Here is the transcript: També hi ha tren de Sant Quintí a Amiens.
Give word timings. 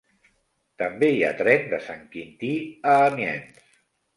També 0.81 1.09
hi 1.17 1.19
ha 1.27 1.29
tren 1.41 1.69
de 1.75 1.81
Sant 1.89 2.01
Quintí 2.17 2.51
a 2.95 2.97
Amiens. 3.11 3.63